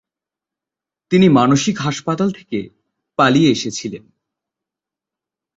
[1.11, 2.59] তিনি মানসিক হাসপাতাল থেকে
[3.19, 4.03] পালিয়ে এসেছিলেন।